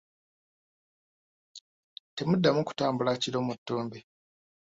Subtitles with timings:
[2.15, 3.99] Temuddamu kutambula kiro mu ttumbi.